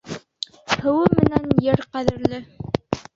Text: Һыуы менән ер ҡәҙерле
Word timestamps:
Һыуы 0.77 1.19
менән 1.19 1.45
ер 1.65 1.83
ҡәҙерле 1.93 2.41